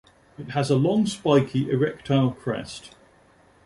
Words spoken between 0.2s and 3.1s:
It has a long spiky erectile crest.